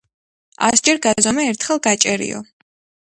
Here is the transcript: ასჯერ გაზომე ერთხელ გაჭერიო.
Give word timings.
ასჯერ 0.67 1.01
გაზომე 1.05 1.45
ერთხელ 1.51 1.83
გაჭერიო. 1.89 2.41